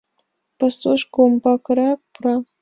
Пасушко, 0.57 1.17
умбакырак, 1.27 1.99
пура. 2.13 2.35